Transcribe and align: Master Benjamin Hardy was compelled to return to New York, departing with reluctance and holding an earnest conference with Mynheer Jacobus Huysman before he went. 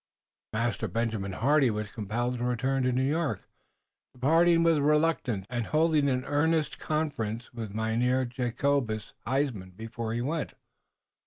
Master 0.51 0.87
Benjamin 0.87 1.33
Hardy 1.33 1.69
was 1.69 1.93
compelled 1.93 2.39
to 2.39 2.43
return 2.43 2.81
to 2.81 2.91
New 2.91 3.05
York, 3.07 3.47
departing 4.15 4.63
with 4.63 4.79
reluctance 4.79 5.45
and 5.47 5.67
holding 5.67 6.09
an 6.09 6.25
earnest 6.25 6.79
conference 6.79 7.53
with 7.53 7.75
Mynheer 7.75 8.25
Jacobus 8.25 9.13
Huysman 9.27 9.73
before 9.77 10.13
he 10.13 10.21
went. 10.21 10.55